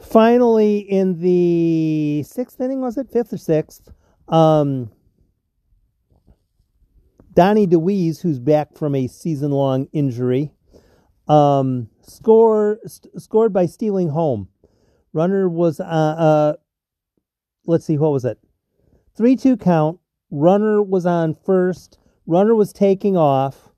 Finally, 0.00 0.78
in 0.78 1.20
the 1.20 2.22
sixth 2.22 2.60
inning, 2.60 2.80
was 2.80 2.96
it 2.96 3.10
fifth 3.10 3.32
or 3.32 3.38
sixth? 3.38 3.92
Um, 4.28 4.90
Donnie 7.34 7.66
Dewees, 7.66 8.20
who's 8.20 8.38
back 8.38 8.76
from 8.76 8.94
a 8.94 9.06
season-long 9.06 9.88
injury, 9.92 10.52
um, 11.28 11.88
score 12.02 12.78
st- 12.86 13.20
scored 13.20 13.52
by 13.52 13.66
stealing 13.66 14.08
home. 14.08 14.48
Runner 15.12 15.48
was 15.48 15.78
uh, 15.80 15.84
uh, 15.84 16.52
let's 17.70 17.84
see, 17.84 17.96
what 17.96 18.12
was 18.12 18.24
it? 18.24 18.38
3 19.16 19.36
2 19.36 19.56
count. 19.56 19.98
Runner 20.30 20.82
was 20.82 21.06
on 21.06 21.34
first. 21.34 21.98
Runner 22.26 22.54
was 22.54 22.72
taking 22.72 23.16
off, 23.16 23.70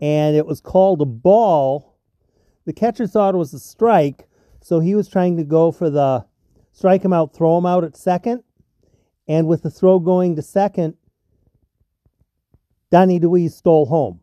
and 0.00 0.36
it 0.36 0.46
was 0.46 0.60
called 0.60 1.00
a 1.00 1.06
ball. 1.06 1.98
The 2.64 2.72
catcher 2.72 3.06
thought 3.06 3.34
it 3.34 3.38
was 3.38 3.54
a 3.54 3.58
strike, 3.58 4.28
so 4.60 4.80
he 4.80 4.94
was 4.94 5.08
trying 5.08 5.36
to 5.38 5.44
go 5.44 5.72
for 5.72 5.90
the 5.90 6.24
strike 6.72 7.04
him 7.04 7.12
out, 7.12 7.34
throw 7.34 7.58
him 7.58 7.66
out 7.66 7.84
at 7.84 7.96
second. 7.96 8.42
And 9.26 9.46
with 9.46 9.62
the 9.62 9.70
throw 9.70 9.98
going 9.98 10.36
to 10.36 10.42
second, 10.42 10.96
Donnie 12.90 13.20
Dewees 13.20 13.52
stole 13.52 13.86
home. 13.86 14.20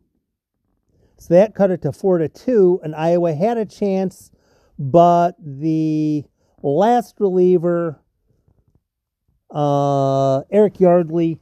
So 1.18 1.34
that 1.34 1.54
cut 1.54 1.70
it 1.70 1.82
to 1.82 1.92
four 1.92 2.18
to 2.18 2.28
two, 2.28 2.80
and 2.82 2.94
Iowa 2.94 3.34
had 3.34 3.58
a 3.58 3.66
chance, 3.66 4.30
but 4.78 5.34
the 5.38 6.24
last 6.62 7.16
reliever, 7.18 7.99
uh, 9.50 10.40
Eric 10.50 10.80
Yardley, 10.80 11.38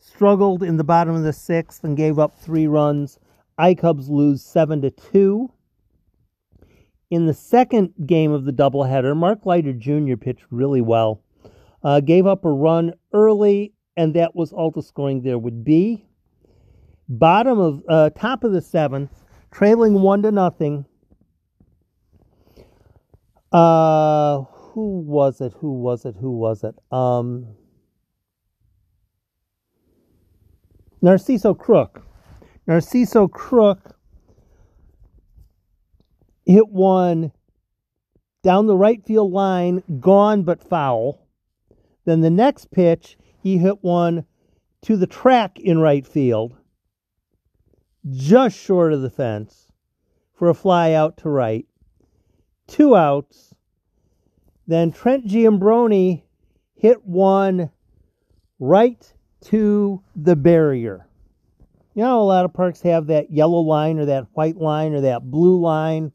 struggled 0.00 0.62
in 0.62 0.76
the 0.76 0.84
bottom 0.84 1.14
of 1.14 1.22
the 1.22 1.32
sixth 1.32 1.84
and 1.84 1.96
gave 1.96 2.18
up 2.18 2.38
three 2.38 2.66
runs. 2.66 3.18
I 3.58 3.74
Cubs 3.74 4.08
lose 4.08 4.42
seven 4.42 4.80
to 4.82 4.90
two. 4.90 5.52
In 7.10 7.26
the 7.26 7.34
second 7.34 7.92
game 8.06 8.32
of 8.32 8.44
the 8.44 8.52
doubleheader, 8.52 9.16
Mark 9.16 9.44
Leiter 9.44 9.72
Jr. 9.72 10.16
pitched 10.16 10.46
really 10.50 10.80
well. 10.80 11.22
Uh, 11.82 12.00
gave 12.00 12.26
up 12.26 12.44
a 12.44 12.50
run 12.50 12.94
early, 13.12 13.72
and 13.96 14.14
that 14.14 14.34
was 14.34 14.52
all 14.52 14.70
the 14.70 14.82
scoring 14.82 15.22
there 15.22 15.38
would 15.38 15.64
be. 15.64 16.04
Bottom 17.08 17.58
of 17.58 17.82
uh, 17.88 18.10
top 18.10 18.44
of 18.44 18.52
the 18.52 18.60
seventh, 18.60 19.10
trailing 19.50 19.94
one 19.94 20.22
to 20.22 20.30
nothing. 20.30 20.84
Uh, 23.52 24.44
who 24.80 25.00
was 25.00 25.42
it? 25.42 25.52
Who 25.60 25.74
was 25.74 26.06
it? 26.06 26.16
Who 26.18 26.30
was 26.30 26.64
it? 26.64 26.74
Um, 26.90 27.48
Narciso 31.02 31.56
Crook. 31.56 32.02
Narciso 32.66 33.30
Crook 33.30 33.94
hit 36.46 36.70
one 36.70 37.30
down 38.42 38.66
the 38.66 38.76
right 38.76 39.04
field 39.04 39.32
line, 39.32 39.82
gone 40.00 40.44
but 40.44 40.62
foul. 40.62 41.26
Then 42.06 42.22
the 42.22 42.30
next 42.30 42.70
pitch, 42.70 43.18
he 43.42 43.58
hit 43.58 43.84
one 43.84 44.24
to 44.82 44.96
the 44.96 45.06
track 45.06 45.58
in 45.60 45.78
right 45.78 46.06
field, 46.06 46.56
just 48.10 48.58
short 48.58 48.94
of 48.94 49.02
the 49.02 49.10
fence, 49.10 49.70
for 50.32 50.48
a 50.48 50.54
fly 50.54 50.92
out 50.92 51.18
to 51.18 51.28
right. 51.28 51.66
Two 52.66 52.96
outs. 52.96 53.49
Then 54.70 54.92
Trent 54.92 55.26
Giambrone 55.26 56.22
hit 56.76 57.04
one 57.04 57.70
right 58.60 59.12
to 59.46 60.00
the 60.14 60.36
barrier. 60.36 61.08
You 61.96 62.04
know, 62.04 62.20
a 62.20 62.22
lot 62.22 62.44
of 62.44 62.54
parks 62.54 62.80
have 62.82 63.08
that 63.08 63.32
yellow 63.32 63.58
line 63.58 63.98
or 63.98 64.04
that 64.04 64.28
white 64.34 64.58
line 64.58 64.94
or 64.94 65.00
that 65.00 65.28
blue 65.28 65.60
line. 65.60 66.12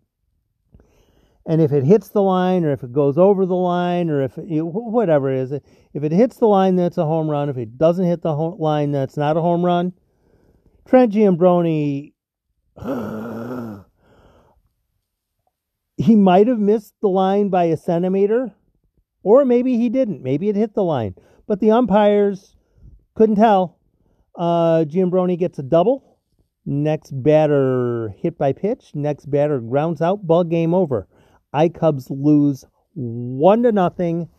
And 1.46 1.62
if 1.62 1.74
it 1.74 1.84
hits 1.84 2.08
the 2.08 2.22
line 2.22 2.64
or 2.64 2.72
if 2.72 2.82
it 2.82 2.94
goes 2.94 3.18
over 3.18 3.46
the 3.46 3.54
line 3.54 4.10
or 4.10 4.22
if 4.22 4.38
it, 4.38 4.62
whatever 4.62 5.34
it 5.34 5.40
is, 5.40 5.52
if 5.52 6.04
it 6.04 6.14
hits 6.14 6.38
the 6.38 6.48
line, 6.48 6.78
that's 6.78 6.98
a 6.98 7.06
home 7.06 7.30
run. 7.30 7.50
If 7.50 7.58
it 7.58 7.78
doesn't 7.78 8.06
hit 8.06 8.22
the 8.22 8.34
line, 8.34 8.94
that's 8.94 9.18
not 9.18 9.36
a 9.36 9.42
home 9.42 9.66
run. 9.66 9.92
Trent 10.88 11.12
Giambrone, 11.12 12.14
he 15.98 16.16
might 16.16 16.48
have 16.48 16.60
missed 16.60 16.94
the 17.02 17.08
line 17.08 17.50
by 17.50 17.66
a 17.66 17.78
centimeter, 17.78 18.54
or 19.24 19.46
maybe 19.46 19.78
he 19.78 19.90
didn't. 19.90 20.22
Maybe 20.22 20.50
it 20.50 20.56
hit 20.56 20.74
the 20.74 20.84
line. 20.84 21.16
But 21.48 21.60
the 21.60 21.72
umpires 21.72 22.56
couldn't 23.16 23.38
tell. 23.38 23.78
Uh, 24.36 24.84
Giambrone 24.88 25.38
gets 25.38 25.60
a 25.60 25.64
double. 25.64 26.18
Next 26.66 27.12
batter 27.12 28.14
hit 28.18 28.38
by 28.38 28.52
pitch. 28.52 28.92
Next 28.94 29.30
batter 29.30 29.60
grounds 29.60 30.02
out. 30.02 30.26
Ball 30.26 30.44
game 30.44 30.74
over. 30.74 31.08
I 31.54 31.70
Cubs 31.70 32.10
lose 32.10 32.66
one 32.96 33.64
to 33.64 33.72
nothing. 33.72 34.30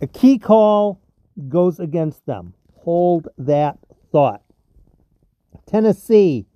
A 0.00 0.06
key 0.06 0.38
call 0.38 1.00
goes 1.48 1.78
against 1.78 2.24
them. 2.26 2.54
Hold 2.78 3.28
that 3.38 3.78
thought. 4.10 4.42
Tennessee 5.66 6.46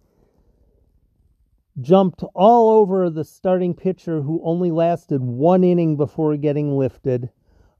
jumped 1.81 2.23
all 2.35 2.71
over 2.71 3.10
the 3.10 3.25
starting 3.25 3.75
pitcher 3.75 4.23
who 4.23 4.41
only 4.45 4.71
lasted 4.71 5.21
one 5.23 5.65
inning 5.65 5.97
before 5.97 6.37
getting 6.37 6.76
lifted. 6.76 7.30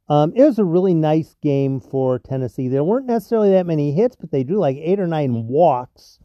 Um, 0.09 0.33
it 0.35 0.43
was 0.43 0.59
a 0.59 0.65
really 0.65 0.95
nice 0.95 1.35
game 1.43 1.81
for 1.81 2.19
Tennessee. 2.19 2.69
There 2.69 2.85
weren't 2.85 3.07
necessarily 3.07 3.51
that 3.51 3.67
many 3.67 3.93
hits, 3.93 4.17
but 4.17 4.31
they 4.31 4.45
drew 4.45 4.59
like 4.59 4.77
eight 4.77 5.01
or 5.01 5.07
nine 5.07 5.47
walks. 5.47 6.19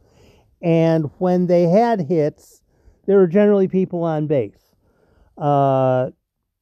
And 0.60 1.10
when 1.18 1.46
they 1.46 1.62
had 1.62 2.00
hits, 2.00 2.62
there 3.06 3.16
were 3.16 3.26
generally 3.26 3.68
people 3.68 4.02
on 4.02 4.26
base. 4.26 4.74
Uh, 5.38 6.10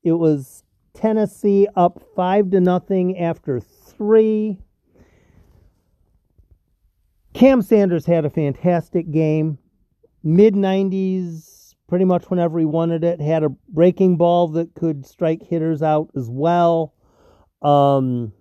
it 0.04 0.12
was 0.12 0.62
Tennessee 0.94 1.66
up 1.74 2.00
five 2.14 2.50
to 2.50 2.60
nothing 2.60 3.18
after 3.18 3.58
three. 3.60 4.58
Cam 7.34 7.62
Sanders 7.62 8.06
had 8.06 8.24
a 8.24 8.30
fantastic 8.30 9.10
game. 9.10 9.58
Mid 10.22 10.54
90s, 10.54 11.74
pretty 11.88 12.04
much 12.04 12.24
whenever 12.30 12.58
he 12.58 12.64
wanted 12.64 13.04
it, 13.04 13.20
had 13.20 13.42
a 13.44 13.50
breaking 13.68 14.16
ball 14.16 14.48
that 14.48 14.74
could 14.74 15.06
strike 15.06 15.42
hitters 15.42 15.82
out 15.82 16.10
as 16.16 16.28
well. 16.28 16.94
Um, 17.62 18.32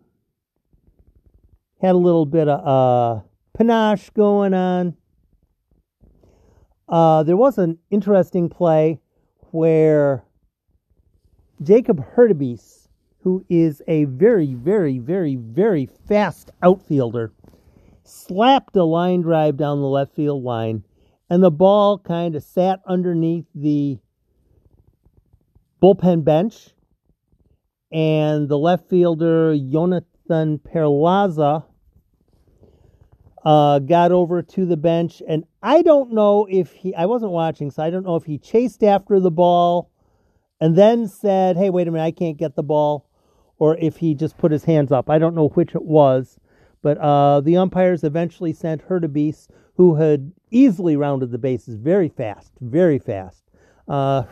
had 1.81 1.93
a 1.93 1.97
little 1.97 2.25
bit 2.25 2.47
of 2.47 2.67
uh, 2.67 3.21
panache 3.53 4.09
going 4.11 4.53
on. 4.53 4.95
Uh, 6.89 7.23
there 7.23 7.37
was 7.37 7.57
an 7.57 7.77
interesting 7.91 8.49
play 8.49 8.99
where 9.51 10.23
Jacob 11.61 12.03
Hurtubise, 12.15 12.87
who 13.21 13.45
is 13.49 13.81
a 13.87 14.05
very, 14.05 14.53
very, 14.53 14.99
very, 14.99 15.35
very 15.35 15.85
fast 16.07 16.51
outfielder, 16.63 17.31
slapped 18.03 18.75
a 18.75 18.83
line 18.83 19.21
drive 19.21 19.57
down 19.57 19.81
the 19.81 19.87
left 19.87 20.15
field 20.15 20.43
line, 20.43 20.83
and 21.29 21.43
the 21.43 21.51
ball 21.51 21.97
kind 21.97 22.35
of 22.35 22.43
sat 22.43 22.79
underneath 22.87 23.45
the 23.53 23.99
bullpen 25.81 26.23
bench. 26.23 26.69
And 27.89 28.49
the 28.49 28.57
left 28.57 28.89
fielder, 28.89 29.55
Jonathan 29.55 30.59
Perlaza, 30.59 31.63
uh, 33.45 33.79
got 33.79 34.11
over 34.11 34.41
to 34.41 34.65
the 34.65 34.75
bench. 34.75 35.21
And 35.25 35.45
I 35.63 35.81
don't 35.83 36.11
know 36.11 36.47
if 36.49 36.73
he, 36.73 36.93
I 36.93 37.05
wasn't 37.05 37.31
watching, 37.31 37.71
so 37.71 37.81
I 37.81 37.89
don't 37.89 38.05
know 38.05 38.17
if 38.17 38.25
he 38.25 38.37
chased 38.37 38.83
after 38.83 39.21
the 39.21 39.31
ball 39.31 39.89
and 40.59 40.75
then 40.75 41.07
said, 41.07 41.55
hey, 41.55 41.69
wait 41.69 41.87
a 41.87 41.91
minute, 41.91 42.03
I 42.03 42.11
can't 42.11 42.35
get 42.35 42.57
the 42.57 42.63
ball, 42.63 43.09
or 43.57 43.77
if 43.77 43.97
he 43.97 44.15
just 44.15 44.37
put 44.37 44.51
his 44.51 44.65
hands 44.65 44.91
up. 44.91 45.09
I 45.09 45.17
don't 45.17 45.35
know 45.35 45.47
which 45.49 45.73
it 45.73 45.85
was. 45.85 46.37
But 46.81 46.97
uh, 46.97 47.39
the 47.39 47.55
umpires 47.55 48.03
eventually 48.03 48.51
sent 48.51 48.87
Hurtubise, 48.89 49.47
who 49.77 49.95
had 49.95 50.31
easily 50.51 50.97
rounded 50.97 51.31
the 51.31 51.37
bases 51.37 51.75
very 51.75 52.09
fast, 52.09 52.51
very 52.61 52.99
fast. 52.99 53.43
Uh, 53.87 54.23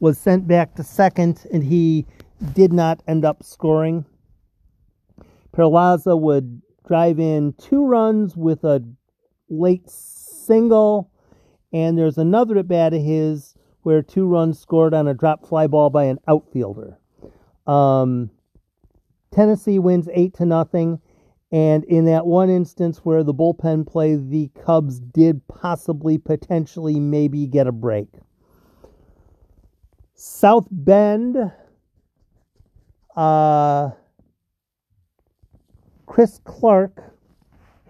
was 0.00 0.18
sent 0.18 0.48
back 0.48 0.74
to 0.74 0.82
second, 0.82 1.46
and 1.52 1.64
he 1.64 2.06
did 2.54 2.72
not 2.72 3.02
end 3.06 3.24
up 3.24 3.42
scoring. 3.42 4.04
Perlaza 5.54 6.18
would 6.18 6.62
drive 6.86 7.20
in 7.20 7.52
two 7.54 7.86
runs 7.86 8.36
with 8.36 8.64
a 8.64 8.82
late 9.48 9.88
single, 9.88 11.10
and 11.72 11.98
there's 11.98 12.18
another 12.18 12.58
at 12.58 12.68
bat 12.68 12.94
of 12.94 13.02
his 13.02 13.54
where 13.82 14.02
two 14.02 14.26
runs 14.26 14.58
scored 14.58 14.94
on 14.94 15.08
a 15.08 15.14
drop 15.14 15.46
fly 15.46 15.66
ball 15.66 15.90
by 15.90 16.04
an 16.04 16.18
outfielder. 16.28 16.98
Um, 17.66 18.30
Tennessee 19.32 19.78
wins 19.78 20.08
eight 20.12 20.34
to 20.34 20.46
nothing, 20.46 21.00
and 21.52 21.84
in 21.84 22.06
that 22.06 22.24
one 22.24 22.48
instance 22.48 23.00
where 23.04 23.22
the 23.22 23.34
bullpen 23.34 23.86
play, 23.86 24.16
the 24.16 24.50
Cubs 24.64 24.98
did 24.98 25.46
possibly, 25.48 26.16
potentially, 26.16 26.98
maybe 26.98 27.46
get 27.46 27.66
a 27.66 27.72
break. 27.72 28.08
South 30.14 30.66
Bend, 30.70 31.36
uh, 33.14 33.90
Chris 36.06 36.40
Clark 36.42 37.14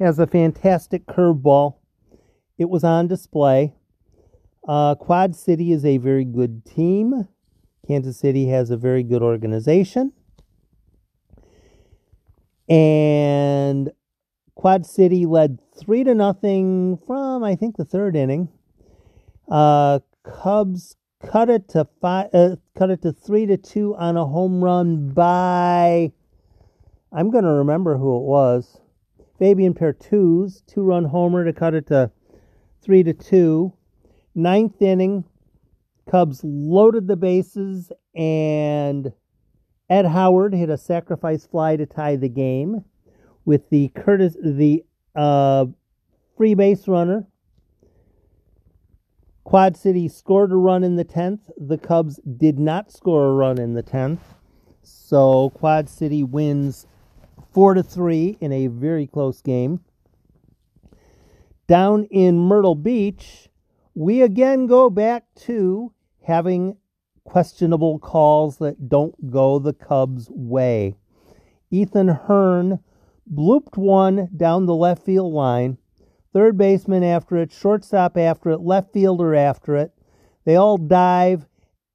has 0.00 0.18
a 0.18 0.26
fantastic 0.26 1.06
curveball. 1.06 1.76
It 2.58 2.68
was 2.68 2.82
on 2.82 3.06
display. 3.06 3.74
Uh, 4.66 4.96
Quad 4.96 5.36
City 5.36 5.70
is 5.70 5.84
a 5.84 5.98
very 5.98 6.24
good 6.24 6.64
team. 6.64 7.28
Kansas 7.86 8.16
City 8.16 8.48
has 8.48 8.70
a 8.70 8.76
very 8.76 9.04
good 9.04 9.22
organization. 9.22 10.12
And 12.72 13.92
Quad 14.54 14.86
City 14.86 15.26
led 15.26 15.58
three 15.78 16.04
to 16.04 16.14
nothing 16.14 16.96
from 17.06 17.44
I 17.44 17.54
think 17.54 17.76
the 17.76 17.84
third 17.84 18.16
inning. 18.16 18.48
Uh, 19.46 19.98
Cubs 20.24 20.96
cut 21.22 21.50
it 21.50 21.68
to 21.68 21.86
five, 22.00 22.30
uh, 22.32 22.56
cut 22.74 22.88
it 22.88 23.02
to 23.02 23.12
three 23.12 23.44
to 23.44 23.58
two 23.58 23.94
on 23.96 24.16
a 24.16 24.24
home 24.24 24.64
run 24.64 25.10
by. 25.10 26.12
I'm 27.12 27.30
going 27.30 27.44
to 27.44 27.50
remember 27.50 27.98
who 27.98 28.16
it 28.16 28.22
was. 28.22 28.80
Fabian 29.38 29.74
Pertuz, 29.74 30.62
two 30.66 30.82
run 30.82 31.04
homer 31.04 31.44
to 31.44 31.52
cut 31.52 31.74
it 31.74 31.88
to 31.88 32.10
three 32.80 33.02
to 33.02 33.12
two. 33.12 33.74
Ninth 34.34 34.80
inning, 34.80 35.24
Cubs 36.10 36.40
loaded 36.42 37.06
the 37.06 37.16
bases, 37.16 37.92
and 38.14 39.12
Ed 39.92 40.06
Howard 40.06 40.54
hit 40.54 40.70
a 40.70 40.78
sacrifice 40.78 41.44
fly 41.44 41.76
to 41.76 41.84
tie 41.84 42.16
the 42.16 42.30
game 42.30 42.82
with 43.44 43.68
the 43.68 43.88
Curtis 43.88 44.34
the 44.42 44.82
uh, 45.14 45.66
free 46.34 46.54
base 46.54 46.88
runner. 46.88 47.26
Quad 49.44 49.76
City 49.76 50.08
scored 50.08 50.50
a 50.50 50.56
run 50.56 50.82
in 50.82 50.96
the 50.96 51.04
10th. 51.04 51.40
The 51.58 51.76
Cubs 51.76 52.18
did 52.38 52.58
not 52.58 52.90
score 52.90 53.26
a 53.26 53.34
run 53.34 53.58
in 53.58 53.74
the 53.74 53.82
10th. 53.82 54.20
So 54.82 55.50
Quad 55.50 55.90
City 55.90 56.22
wins 56.22 56.86
4 57.52 57.74
to 57.74 57.82
3 57.82 58.38
in 58.40 58.50
a 58.50 58.68
very 58.68 59.06
close 59.06 59.42
game. 59.42 59.80
Down 61.66 62.04
in 62.04 62.38
Myrtle 62.38 62.76
Beach, 62.76 63.50
we 63.94 64.22
again 64.22 64.66
go 64.66 64.88
back 64.88 65.26
to 65.40 65.92
having 66.22 66.78
questionable 67.24 67.98
calls 67.98 68.58
that 68.58 68.88
don't 68.88 69.30
go 69.30 69.58
the 69.58 69.72
Cubs' 69.72 70.28
way. 70.30 70.96
Ethan 71.70 72.08
Hearn 72.08 72.80
blooped 73.32 73.76
one 73.76 74.28
down 74.36 74.66
the 74.66 74.74
left 74.74 75.04
field 75.04 75.32
line, 75.32 75.78
third 76.32 76.58
baseman 76.58 77.02
after 77.04 77.36
it, 77.36 77.52
shortstop 77.52 78.16
after 78.16 78.50
it, 78.50 78.60
left 78.60 78.92
fielder 78.92 79.34
after 79.34 79.76
it. 79.76 79.92
They 80.44 80.56
all 80.56 80.76
dive, 80.76 81.46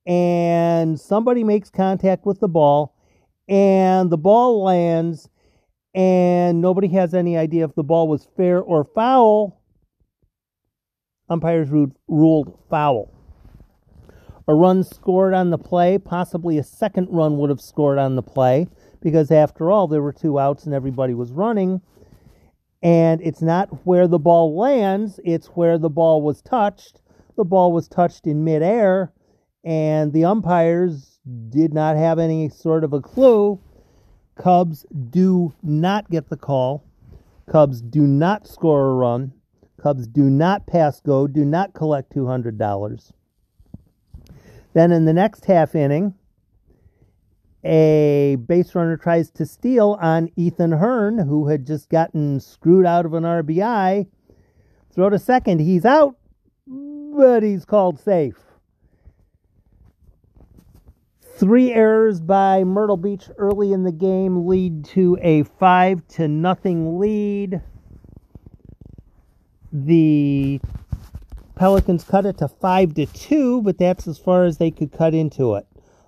and 0.05 0.99
somebody 0.99 1.43
makes 1.43 1.69
contact 1.69 2.25
with 2.25 2.39
the 2.39 2.47
ball, 2.47 2.95
and 3.47 4.09
the 4.09 4.17
ball 4.17 4.63
lands, 4.63 5.29
and 5.93 6.61
nobody 6.61 6.87
has 6.89 7.13
any 7.13 7.37
idea 7.37 7.65
if 7.65 7.75
the 7.75 7.83
ball 7.83 8.07
was 8.07 8.27
fair 8.37 8.61
or 8.61 8.85
foul. 8.95 9.61
Umpires 11.29 11.69
ruled 12.07 12.59
foul. 12.69 13.16
A 14.49 14.55
run 14.55 14.83
scored 14.83 15.33
on 15.33 15.49
the 15.49 15.57
play, 15.57 15.97
possibly 15.97 16.57
a 16.57 16.63
second 16.63 17.10
run 17.12 17.38
would 17.38 17.49
have 17.49 17.60
scored 17.60 17.97
on 17.97 18.15
the 18.15 18.23
play 18.23 18.67
because 19.01 19.29
after 19.29 19.69
all, 19.69 19.88
there 19.88 20.01
were 20.01 20.13
two 20.13 20.39
outs 20.39 20.65
and 20.65 20.73
everybody 20.73 21.13
was 21.13 21.31
running. 21.31 21.81
And 22.81 23.21
it's 23.21 23.41
not 23.41 23.86
where 23.86 24.07
the 24.07 24.19
ball 24.19 24.55
lands, 24.55 25.19
it's 25.25 25.47
where 25.47 25.77
the 25.77 25.89
ball 25.89 26.21
was 26.21 26.41
touched. 26.41 27.01
The 27.36 27.43
ball 27.43 27.71
was 27.71 27.88
touched 27.88 28.25
in 28.25 28.43
midair, 28.43 29.12
and 29.63 30.13
the 30.13 30.25
umpires 30.25 31.19
did 31.49 31.73
not 31.73 31.97
have 31.97 32.17
any 32.17 32.49
sort 32.49 32.83
of 32.83 32.93
a 32.93 33.01
clue. 33.01 33.60
Cubs 34.36 34.86
do 35.10 35.53
not 35.62 36.10
get 36.10 36.29
the 36.29 36.38
call. 36.38 36.83
Cubs 37.49 37.81
do 37.81 38.01
not 38.07 38.47
score 38.47 38.89
a 38.89 38.93
run. 38.93 39.33
Cubs 39.81 40.07
do 40.07 40.29
not 40.29 40.67
pass 40.67 40.99
go, 41.01 41.27
do 41.27 41.45
not 41.45 41.73
collect 41.73 42.15
$200. 42.15 43.12
Then 44.77 44.91
in 44.91 45.05
the 45.05 45.13
next 45.13 45.45
half 45.45 45.73
inning, 45.73 46.13
a 47.63 48.37
base 48.47 48.75
runner 48.75 48.95
tries 48.95 49.31
to 49.31 49.43
steal 49.43 49.97
on 49.99 50.29
Ethan 50.35 50.73
Hearn, 50.73 51.17
who 51.17 51.47
had 51.47 51.65
just 51.65 51.89
gotten 51.89 52.39
screwed 52.39 52.85
out 52.85 53.03
of 53.03 53.15
an 53.15 53.23
RBI. 53.23 54.05
Throw 54.93 55.09
to 55.09 55.17
second. 55.17 55.61
He's 55.61 55.83
out, 55.83 56.17
but 56.67 57.41
he's 57.41 57.65
called 57.65 57.99
safe. 57.99 58.37
Three 61.23 61.73
errors 61.73 62.21
by 62.21 62.63
Myrtle 62.63 62.97
Beach 62.97 63.31
early 63.39 63.73
in 63.73 63.81
the 63.81 63.91
game 63.91 64.45
lead 64.45 64.85
to 64.89 65.17
a 65.23 65.41
five 65.41 66.07
to 66.09 66.27
nothing 66.27 66.99
lead. 66.99 67.63
The 69.73 70.61
Pelicans 71.57 72.03
cut 72.03 72.25
it 72.25 72.37
to 72.37 72.47
five 72.47 72.93
to 72.95 73.05
two, 73.07 73.61
but 73.63 73.77
that's 73.77 74.07
as 74.07 74.17
far 74.17 74.45
as 74.45 74.57
they 74.57 74.71
could 74.71 74.91
cut 74.91 75.13
into 75.13 75.55
it. 75.55 75.65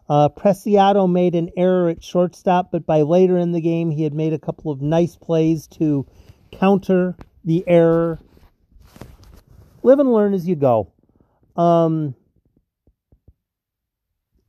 Uh, 0.07 0.29
Preciado 0.29 1.11
made 1.11 1.35
an 1.35 1.49
error 1.57 1.89
at 1.89 2.03
shortstop, 2.03 2.71
but 2.71 2.85
by 2.85 3.01
later 3.01 3.37
in 3.37 3.51
the 3.51 3.61
game, 3.61 3.91
he 3.91 4.03
had 4.03 4.13
made 4.13 4.33
a 4.33 4.39
couple 4.39 4.71
of 4.71 4.81
nice 4.81 5.15
plays 5.15 5.67
to 5.67 6.05
counter 6.51 7.15
the 7.43 7.63
error. 7.67 8.19
Live 9.83 9.99
and 9.99 10.11
learn 10.11 10.33
as 10.33 10.47
you 10.47 10.55
go. 10.55 10.91
Um, 11.55 12.15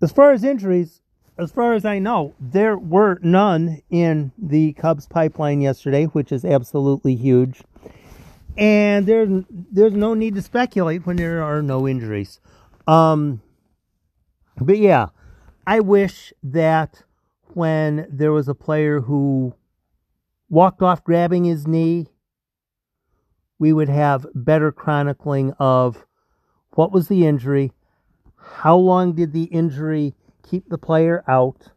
as 0.03 0.13
far 0.13 0.33
as 0.33 0.45
injuries, 0.45 1.03
as 1.39 1.51
far 1.51 1.75
as 1.75 1.85
I 1.85 1.99
know, 1.99 2.35
there 2.41 2.77
were 2.77 3.19
none 3.23 3.81
in 3.91 4.33
the 4.39 4.73
Cubs 4.75 5.07
pipeline 5.07 5.61
yesterday, 5.61 6.05
which 6.07 6.33
is 6.33 6.45
absolutely 6.45 7.17
huge. 7.17 7.63
And 8.57 9.07
there's 9.07 9.45
there's 9.51 9.93
no 9.93 10.15
need 10.15 10.35
to 10.35 10.43
speculate 10.43 11.07
when 11.07 11.17
there 11.17 11.43
are 11.43 11.63
no 11.63 11.89
injuries. 11.89 12.41
Um, 12.87 13.41
but 14.61 14.79
yeah, 14.79 15.09
I 15.67 15.81
wish 15.81 16.33
that 16.43 17.03
when 17.55 18.07
there 18.11 18.33
was 18.33 18.49
a 18.49 18.55
player 18.55 19.01
who 19.01 19.55
walked 20.49 20.83
off 20.83 21.05
grabbing 21.05 21.45
his 21.45 21.67
knee, 21.67 22.09
we 23.59 23.73
would 23.73 23.89
have 23.89 24.27
better 24.35 24.73
chronicling 24.73 25.53
of 25.59 26.05
what 26.73 26.93
was 26.93 27.09
the 27.09 27.27
injury, 27.27 27.73
how 28.37 28.77
long 28.77 29.13
did 29.13 29.33
the 29.33 29.45
injury 29.45 30.15
keep 30.43 30.69
the 30.69 30.79
player 30.79 31.23
out, 31.29 31.69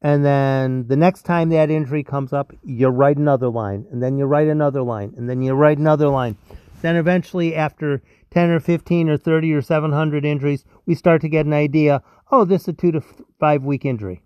and 0.00 0.24
then 0.24 0.86
the 0.86 0.96
next 0.96 1.22
time 1.22 1.48
that 1.50 1.70
injury 1.70 2.04
comes 2.04 2.32
up, 2.32 2.52
you 2.62 2.88
write 2.88 3.16
another 3.16 3.48
line, 3.48 3.86
and 3.90 4.02
then 4.02 4.18
you 4.18 4.26
write 4.26 4.48
another 4.48 4.82
line, 4.82 5.14
and 5.16 5.28
then 5.28 5.42
you 5.42 5.54
write 5.54 5.78
another 5.78 6.08
line. 6.08 6.36
Then 6.82 6.96
eventually, 6.96 7.56
after 7.56 8.02
10 8.30 8.50
or 8.50 8.60
15 8.60 9.08
or 9.08 9.16
30 9.16 9.52
or 9.52 9.62
700 9.62 10.24
injuries, 10.24 10.64
we 10.86 10.94
start 10.94 11.20
to 11.22 11.28
get 11.28 11.46
an 11.46 11.52
idea 11.52 12.02
oh, 12.30 12.44
this 12.44 12.62
is 12.62 12.68
a 12.68 12.72
two 12.72 12.92
to 12.92 13.02
five 13.38 13.64
week 13.64 13.84
injury. 13.84 14.22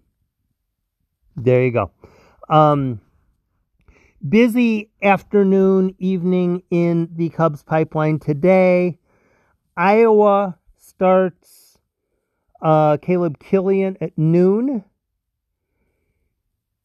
There 1.36 1.64
you 1.64 1.72
go. 1.72 1.90
Um, 2.48 3.00
busy 4.26 4.90
afternoon, 5.02 5.94
evening 5.98 6.62
in 6.70 7.08
the 7.14 7.30
Cubs 7.30 7.62
pipeline 7.62 8.18
today. 8.18 8.98
Iowa 9.76 10.58
starts 10.76 11.78
uh, 12.60 12.98
Caleb 12.98 13.38
Killian 13.38 13.96
at 14.00 14.16
noon. 14.18 14.84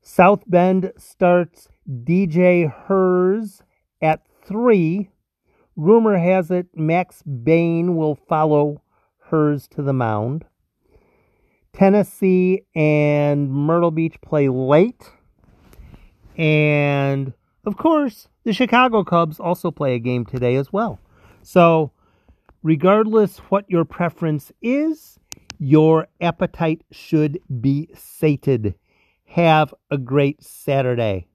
South 0.10 0.44
Bend 0.48 0.94
starts 0.98 1.68
DJ 1.86 2.74
Herz 2.74 3.62
at 4.02 4.22
3. 4.46 5.10
Rumor 5.76 6.18
has 6.18 6.50
it 6.50 6.68
Max 6.74 7.22
Bain 7.24 7.98
will 7.98 8.16
follow 8.16 8.82
Herz 9.30 9.68
to 9.68 9.82
the 9.82 9.92
mound. 9.92 10.46
Tennessee 11.74 12.62
and 12.74 13.52
Myrtle 13.52 13.92
Beach 13.92 14.16
play 14.22 14.48
late. 14.48 15.12
And 16.38 17.34
of 17.66 17.76
course, 17.76 18.30
the 18.46 18.54
Chicago 18.54 19.04
Cubs 19.04 19.42
also 19.42 19.72
play 19.72 19.96
a 19.96 20.00
game 20.00 20.26
today 20.26 20.56
as 20.56 20.72
well. 20.72 21.02
So, 21.44 21.92
regardless 22.64 23.40
what 23.50 23.70
your 23.70 23.84
preference 23.84 24.54
is, 24.62 25.20
your 25.60 26.08
appetite 26.22 26.86
should 26.92 27.42
be 27.60 27.90
sated. 27.94 28.74
Have 29.28 29.74
a 29.92 29.98
great 30.00 30.44
Saturday. 30.44 31.28